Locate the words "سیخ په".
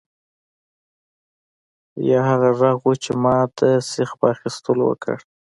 3.91-4.25